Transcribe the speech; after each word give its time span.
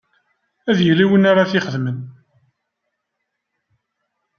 Ad 0.69 0.79
yili 0.85 1.05
win 1.09 1.29
ara 1.31 1.49
t-ixedmen. 1.49 1.97